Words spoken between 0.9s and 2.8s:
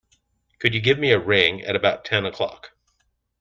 me a ring at about ten o'clock?